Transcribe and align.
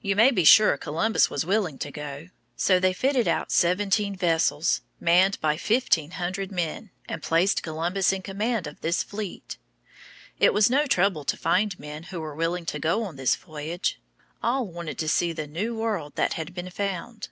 You 0.00 0.16
may 0.16 0.32
be 0.32 0.42
sure 0.42 0.76
Columbus 0.76 1.30
was 1.30 1.46
willing 1.46 1.78
to 1.78 1.92
go. 1.92 2.30
So 2.56 2.80
they 2.80 2.92
fitted 2.92 3.28
out 3.28 3.52
seventeen 3.52 4.16
vessels, 4.16 4.80
manned 4.98 5.40
by 5.40 5.56
fifteen 5.56 6.10
hundred 6.18 6.50
men, 6.50 6.90
and 7.08 7.22
placed 7.22 7.62
Columbus 7.62 8.12
in 8.12 8.22
command 8.22 8.66
of 8.66 8.80
this 8.80 9.04
fleet. 9.04 9.58
It 10.40 10.52
was 10.52 10.68
no 10.68 10.86
trouble 10.86 11.22
to 11.24 11.36
find 11.36 11.78
men 11.78 12.02
who 12.02 12.20
were 12.20 12.34
willing 12.34 12.66
to 12.66 12.80
go 12.80 13.04
on 13.04 13.14
this 13.14 13.36
voyage. 13.36 14.00
All 14.42 14.66
wanted 14.66 14.98
to 14.98 15.08
see 15.08 15.32
the 15.32 15.46
new 15.46 15.76
world 15.78 16.16
that 16.16 16.32
had 16.32 16.54
been 16.54 16.70
found. 16.70 17.28